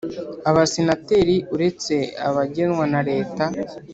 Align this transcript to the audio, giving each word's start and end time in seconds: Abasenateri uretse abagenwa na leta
Abasenateri 0.49 1.35
uretse 1.55 1.95
abagenwa 2.27 2.85
na 2.93 3.01
leta 3.09 3.43